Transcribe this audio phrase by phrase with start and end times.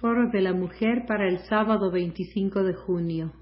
[0.00, 3.32] Foro de la Mujer para el sábado 25 de junio.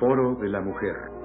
[0.00, 1.19] Foro de la Mujer.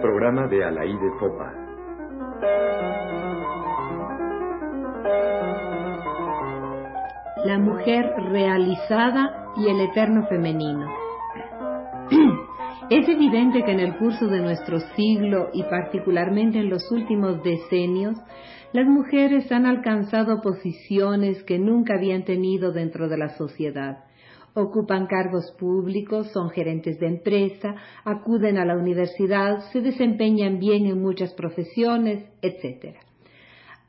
[0.00, 1.52] Programa de Alaide Fopa.
[7.44, 10.86] La mujer realizada y el eterno femenino.
[12.88, 18.16] Es evidente que en el curso de nuestro siglo y particularmente en los últimos decenios,
[18.72, 24.05] las mujeres han alcanzado posiciones que nunca habían tenido dentro de la sociedad.
[24.58, 27.74] Ocupan cargos públicos, son gerentes de empresa,
[28.06, 32.96] acuden a la universidad, se desempeñan bien en muchas profesiones, etc.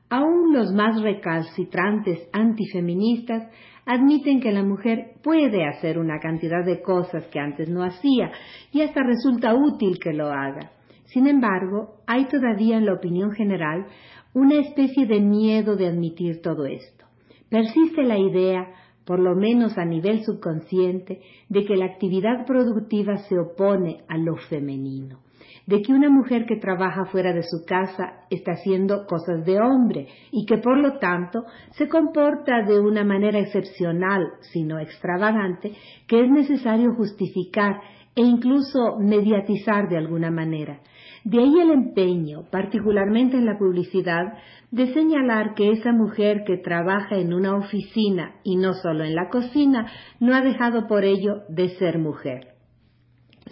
[0.09, 3.49] Aún los más recalcitrantes antifeministas
[3.85, 8.33] admiten que la mujer puede hacer una cantidad de cosas que antes no hacía
[8.73, 10.71] y hasta resulta útil que lo haga.
[11.05, 13.87] Sin embargo, hay todavía en la opinión general
[14.33, 17.05] una especie de miedo de admitir todo esto.
[17.49, 18.67] Persiste la idea,
[19.07, 24.35] por lo menos a nivel subconsciente, de que la actividad productiva se opone a lo
[24.35, 25.21] femenino
[25.67, 30.07] de que una mujer que trabaja fuera de su casa está haciendo cosas de hombre
[30.31, 35.73] y que por lo tanto se comporta de una manera excepcional, sino extravagante,
[36.07, 37.81] que es necesario justificar
[38.17, 40.79] e incluso mediatizar de alguna manera.
[41.23, 44.33] De ahí el empeño, particularmente en la publicidad,
[44.71, 49.29] de señalar que esa mujer que trabaja en una oficina y no solo en la
[49.29, 49.85] cocina,
[50.19, 52.55] no ha dejado por ello de ser mujer.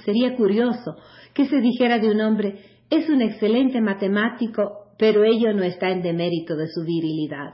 [0.03, 0.95] Sería curioso
[1.35, 6.01] que se dijera de un hombre, es un excelente matemático, pero ello no está en
[6.01, 7.53] demérito de su virilidad.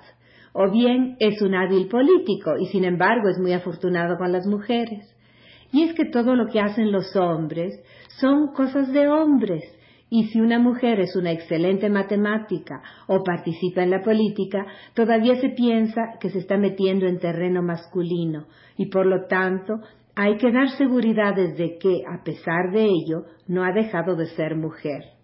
[0.54, 5.14] O bien es un hábil político y sin embargo es muy afortunado con las mujeres.
[5.72, 7.74] Y es que todo lo que hacen los hombres
[8.20, 9.64] son cosas de hombres.
[10.10, 15.50] Y si una mujer es una excelente matemática o participa en la política, todavía se
[15.50, 19.76] piensa que se está metiendo en terreno masculino y por lo tanto
[20.16, 24.58] hay que dar seguridades de que, a pesar de ello, no ha dejado de ser
[24.58, 25.21] mujer.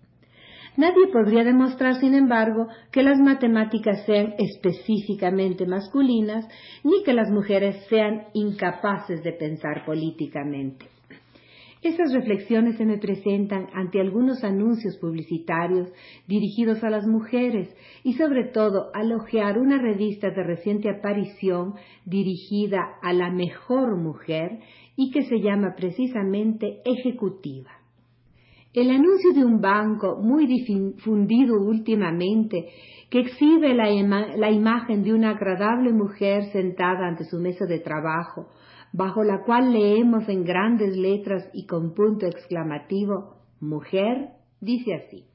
[0.78, 6.48] Nadie podría demostrar, sin embargo, que las matemáticas sean específicamente masculinas,
[6.84, 10.86] ni que las mujeres sean incapaces de pensar políticamente.
[11.82, 15.92] Esas reflexiones se me presentan ante algunos anuncios publicitarios
[16.28, 21.74] dirigidos a las mujeres y sobre todo al ojear una revista de reciente aparición
[22.06, 24.60] dirigida a la mejor mujer
[24.96, 27.77] y que se llama precisamente Ejecutiva.
[28.78, 32.68] El anuncio de un banco muy difundido últimamente
[33.10, 33.90] que exhibe la,
[34.52, 38.50] imagen de una agradable mujer sentada ante su mesa de trabajo,
[38.94, 45.26] bajo la cual leemos en grandes letras y con punto exclamativo, mujer, dice así,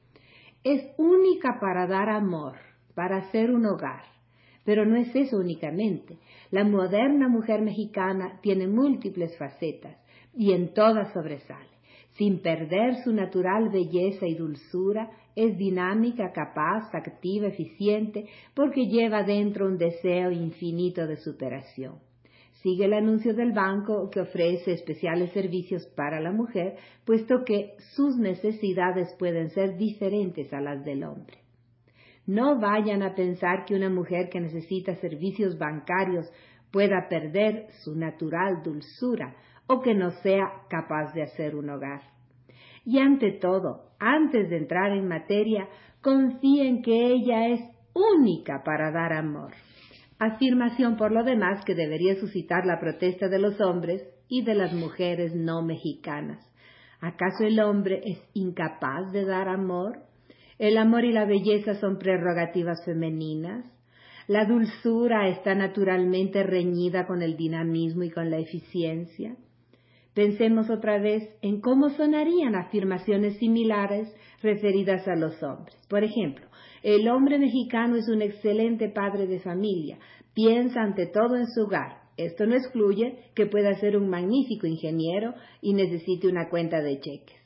[0.63, 2.53] es única para dar amor,
[2.95, 4.03] para hacer un hogar.
[4.63, 6.17] Pero no es eso únicamente.
[6.49, 9.97] La moderna mujer mexicana tiene múltiples facetas
[10.33, 11.72] y en todas sobresale.
[12.17, 19.65] Sin perder su natural belleza y dulzura, es dinámica, capaz, activa, eficiente, porque lleva dentro
[19.65, 21.95] un deseo infinito de superación.
[22.61, 28.15] Sigue el anuncio del banco que ofrece especiales servicios para la mujer, puesto que sus
[28.15, 31.39] necesidades pueden ser diferentes a las del hombre.
[32.25, 36.31] No vayan a pensar que una mujer que necesita servicios bancarios
[36.71, 39.35] pueda perder su natural dulzura
[39.67, 42.01] o que no sea capaz de hacer un hogar.
[42.85, 45.67] Y ante todo, antes de entrar en materia,
[46.01, 47.61] confíen que ella es
[47.93, 49.53] única para dar amor
[50.25, 54.73] afirmación por lo demás que debería suscitar la protesta de los hombres y de las
[54.73, 56.39] mujeres no mexicanas.
[57.01, 59.99] ¿Acaso el hombre es incapaz de dar amor?
[60.57, 63.65] ¿El amor y la belleza son prerrogativas femeninas?
[64.27, 69.35] ¿La dulzura está naturalmente reñida con el dinamismo y con la eficiencia?
[70.13, 75.75] Pensemos otra vez en cómo sonarían afirmaciones similares referidas a los hombres.
[75.89, 76.45] Por ejemplo,
[76.83, 79.97] el hombre mexicano es un excelente padre de familia,
[80.33, 82.03] piensa ante todo en su hogar.
[82.17, 87.42] Esto no excluye que pueda ser un magnífico ingeniero y necesite una cuenta de cheques.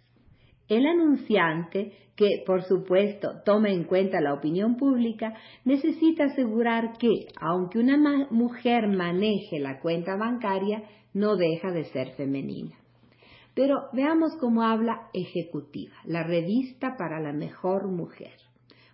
[0.67, 5.33] El anunciante, que por supuesto toma en cuenta la opinión pública,
[5.65, 10.83] necesita asegurar que, aunque una mujer maneje la cuenta bancaria,
[11.13, 12.75] no deja de ser femenina.
[13.53, 18.35] Pero veamos cómo habla Ejecutiva, la revista para la mejor mujer.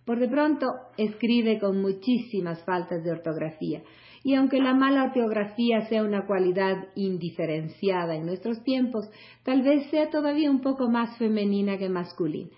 [0.05, 0.67] Por de pronto
[0.97, 3.81] escribe con muchísimas faltas de ortografía,
[4.23, 9.09] y aunque la mala ortografía sea una cualidad indiferenciada en nuestros tiempos,
[9.43, 12.55] tal vez sea todavía un poco más femenina que masculina.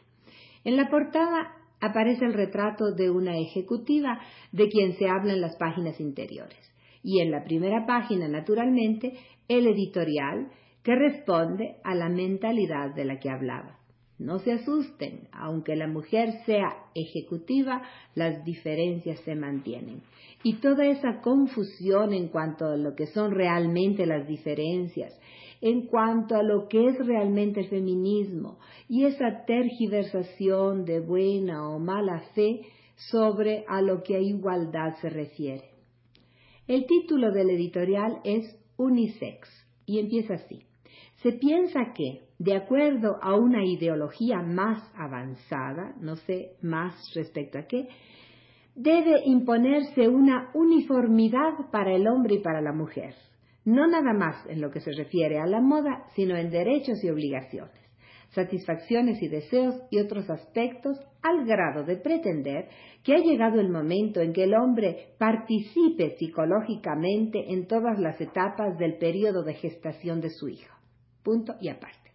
[0.64, 4.20] En la portada aparece el retrato de una ejecutiva
[4.52, 6.60] de quien se habla en las páginas interiores.
[7.04, 9.14] Y en la primera página, naturalmente,
[9.48, 10.50] el editorial
[10.84, 13.80] que responde a la mentalidad de la que hablaba.
[14.18, 17.82] No se asusten, aunque la mujer sea ejecutiva,
[18.16, 20.04] las diferencias se mantienen.
[20.42, 25.20] Y toda esa confusión en cuanto a lo que son realmente las diferencias,
[25.60, 28.58] en cuanto a lo que es realmente el feminismo
[28.88, 32.62] y esa tergiversación de buena o mala fe
[32.96, 35.72] sobre a lo que a igualdad se refiere.
[36.68, 39.50] El título del editorial es Unisex
[39.86, 40.64] y empieza así.
[41.26, 47.64] Se piensa que de acuerdo a una ideología más avanzada, no sé más respecto a
[47.64, 47.88] qué,
[48.76, 53.16] debe imponerse una uniformidad para el hombre y para la mujer,
[53.64, 57.10] no nada más en lo que se refiere a la moda, sino en derechos y
[57.10, 57.82] obligaciones,
[58.30, 62.68] satisfacciones y deseos y otros aspectos, al grado de pretender
[63.04, 68.78] que ha llegado el momento en que el hombre participe psicológicamente en todas las etapas
[68.78, 70.75] del periodo de gestación de su hijo.
[71.26, 72.12] Punto y aparte.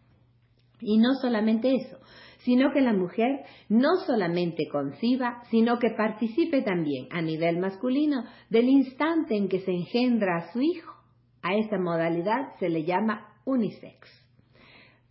[0.81, 1.99] Y no solamente eso,
[2.45, 8.69] sino que la mujer no solamente conciba, sino que participe también a nivel masculino del
[8.69, 10.95] instante en que se engendra a su hijo.
[11.43, 14.09] A esa modalidad se le llama unisex.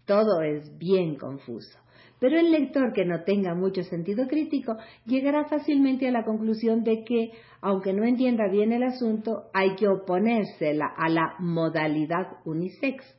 [0.05, 1.77] Todo es bien confuso,
[2.19, 7.03] pero el lector que no tenga mucho sentido crítico llegará fácilmente a la conclusión de
[7.03, 13.18] que, aunque no entienda bien el asunto, hay que oponerse a la modalidad unisex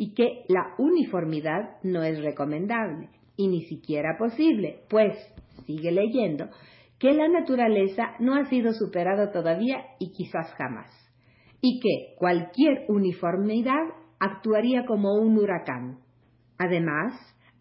[0.00, 5.14] y que la uniformidad no es recomendable y ni siquiera posible, pues,
[5.66, 6.48] sigue leyendo,
[6.98, 10.90] que la naturaleza no ha sido superada todavía y quizás jamás,
[11.60, 13.82] y que cualquier uniformidad
[14.18, 15.98] actuaría como un huracán.
[16.56, 17.12] Además,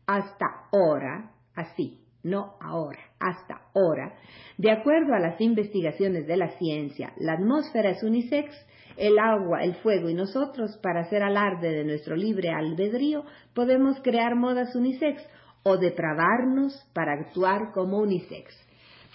[0.07, 4.15] hasta ahora, así, no ahora, hasta ahora,
[4.57, 8.55] de acuerdo a las investigaciones de la ciencia, la atmósfera es unisex
[8.99, 13.23] el agua, el fuego y nosotros, para hacer alarde de nuestro libre albedrío,
[13.53, 15.25] podemos crear modas unisex
[15.63, 18.53] o depravarnos para actuar como unisex.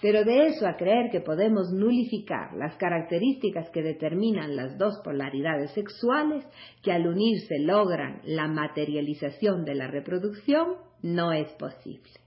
[0.00, 5.70] Pero de eso a creer que podemos nulificar las características que determinan las dos polaridades
[5.72, 6.44] sexuales,
[6.82, 12.23] que al unirse logran la materialización de la reproducción, no es posible.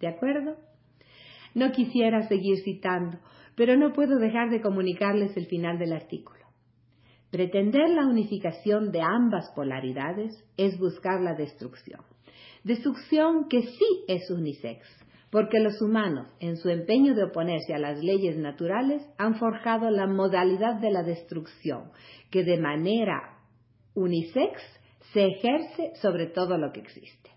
[0.00, 0.56] ¿De acuerdo?
[1.54, 3.18] No quisiera seguir citando,
[3.54, 6.44] pero no puedo dejar de comunicarles el final del artículo.
[7.30, 12.00] Pretender la unificación de ambas polaridades es buscar la destrucción.
[12.62, 14.86] Destrucción que sí es unisex,
[15.30, 20.06] porque los humanos, en su empeño de oponerse a las leyes naturales, han forjado la
[20.06, 21.90] modalidad de la destrucción,
[22.30, 23.38] que de manera
[23.94, 24.62] unisex
[25.12, 27.35] se ejerce sobre todo lo que existe.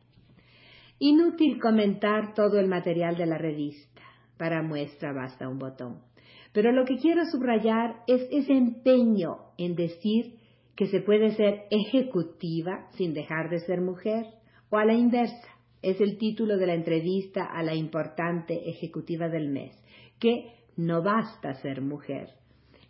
[1.02, 4.02] Inútil comentar todo el material de la revista.
[4.38, 6.02] Para muestra basta un botón.
[6.52, 10.36] Pero lo que quiero subrayar es ese empeño en decir
[10.76, 14.26] que se puede ser ejecutiva sin dejar de ser mujer,
[14.70, 15.48] o a la inversa.
[15.82, 19.72] Es el título de la entrevista a la importante ejecutiva del mes,
[20.20, 22.28] que no basta ser mujer.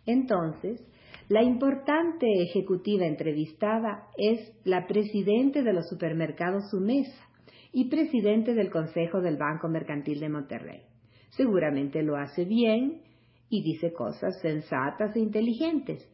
[0.04, 0.84] Entonces,
[1.28, 7.29] la importante ejecutiva entrevistada es la presidente de los supermercados Sumesa
[7.72, 10.82] y presidente del Consejo del Banco Mercantil de Monterrey.
[11.30, 13.02] Seguramente lo hace bien
[13.48, 16.08] y dice cosas sensatas e inteligentes,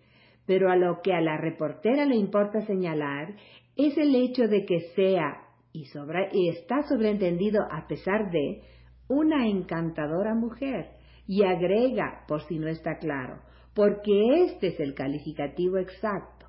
[0.46, 3.34] pero a lo que a la reportera le importa señalar
[3.76, 5.84] es el hecho de que sea y,
[6.32, 8.62] y está sobreentendido a pesar de
[9.08, 10.90] una encantadora mujer
[11.26, 13.40] y agrega, por si no está claro,
[13.74, 16.46] porque este es el calificativo exacto.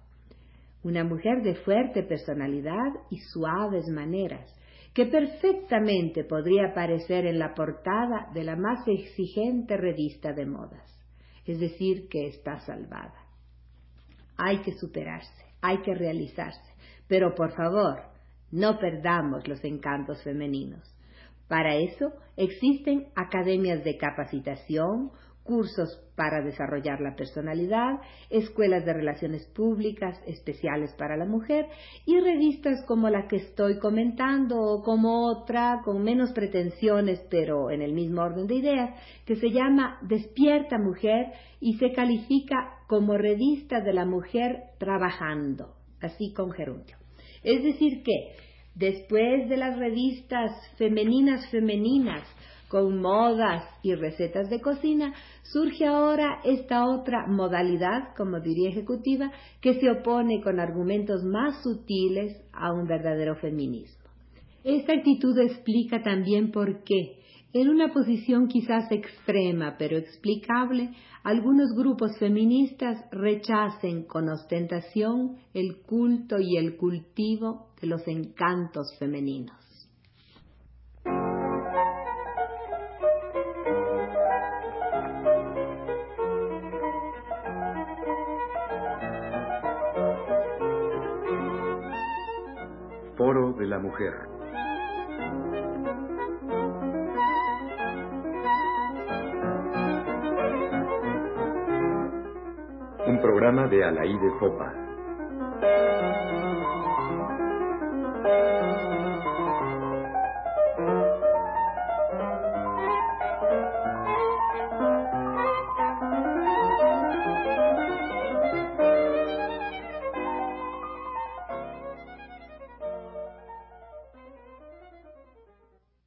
[0.83, 4.53] Una mujer de fuerte personalidad y suaves maneras,
[4.97, 10.91] que perfectamente podría aparecer en la portada de la más exigente revista de modas,
[11.45, 13.13] es decir, que está salvada.
[14.37, 16.73] Hay que superarse, hay que realizarse,
[17.07, 18.05] pero por favor,
[18.49, 20.91] no perdamos los encantos femeninos.
[21.47, 25.11] Para eso existen academias de capacitación,
[25.47, 27.99] cursos para desarrollar la personalidad,
[28.29, 31.65] escuelas de relaciones públicas especiales para la mujer
[32.05, 37.81] y revistas como la que estoy comentando o como otra con menos pretensiones pero en
[37.81, 43.81] el mismo orden de ideas que se llama Despierta Mujer y se califica como revista
[43.81, 46.97] de la mujer trabajando, así con gerundio.
[47.43, 48.35] Es decir que
[48.77, 52.21] Después de las revistas femeninas femeninas
[52.69, 59.31] con modas y recetas de cocina, surge ahora esta otra modalidad, como diría ejecutiva,
[59.61, 64.09] que se opone con argumentos más sutiles a un verdadero feminismo.
[64.63, 67.19] Esta actitud explica también por qué,
[67.53, 70.91] en una posición quizás extrema pero explicable,
[71.23, 79.66] algunos grupos feministas rechacen con ostentación el culto y el cultivo de los encantos femeninos.
[103.07, 104.73] Un programa de Alaí de Fopa.